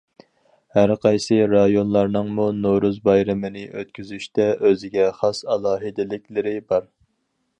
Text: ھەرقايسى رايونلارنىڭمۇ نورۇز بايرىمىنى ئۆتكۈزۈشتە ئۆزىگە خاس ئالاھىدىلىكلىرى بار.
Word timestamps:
ھەرقايسى 0.75 1.35
رايونلارنىڭمۇ 1.49 2.47
نورۇز 2.61 2.97
بايرىمىنى 3.09 3.63
ئۆتكۈزۈشتە 3.81 4.49
ئۆزىگە 4.69 5.05
خاس 5.21 5.45
ئالاھىدىلىكلىرى 5.57 6.57
بار. 6.73 6.89